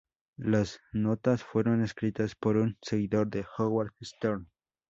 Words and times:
Las 0.39 0.79
notas 0.93 1.43
fueron 1.43 1.83
escritas 1.83 2.33
por 2.33 2.57
un 2.57 2.75
seguidor 2.81 3.27
de 3.27 3.45
Howard 3.59 3.93
Stern. 4.03 4.47